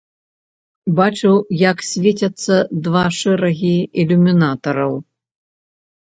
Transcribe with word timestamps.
Бачыў, 0.99 1.33
як 1.71 1.83
свецяцца 1.89 2.55
два 2.87 3.03
шэрагі 3.17 3.73
ілюмінатараў. 4.05 4.93